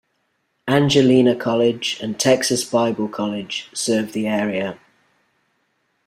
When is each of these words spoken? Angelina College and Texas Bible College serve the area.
Angelina 0.67 1.35
College 1.35 1.99
and 2.01 2.19
Texas 2.19 2.63
Bible 2.65 3.07
College 3.07 3.69
serve 3.71 4.13
the 4.13 4.27
area. 4.27 4.79